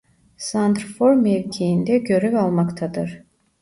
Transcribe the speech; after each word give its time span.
Santrfor 0.37 1.13
mevkiinde 1.15 1.97
görev 1.97 2.33
almaktadır. 2.35 3.23